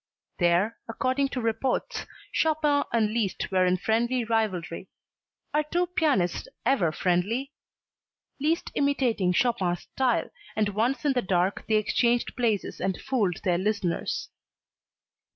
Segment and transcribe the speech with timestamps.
[0.39, 4.89] There, according to reports, Chopin and Liszt were in friendly rivalry
[5.53, 7.51] are two pianists ever friendly?
[8.39, 13.59] Liszt imitating Chopin's style, and once in the dark they exchanged places and fooled their
[13.59, 14.29] listeners.